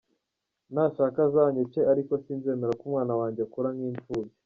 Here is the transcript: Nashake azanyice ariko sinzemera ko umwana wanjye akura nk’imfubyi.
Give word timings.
Nashake 0.73 1.19
azanyice 1.27 1.79
ariko 1.91 2.11
sinzemera 2.23 2.71
ko 2.79 2.83
umwana 2.87 3.13
wanjye 3.19 3.41
akura 3.47 3.69
nk’imfubyi. 3.75 4.33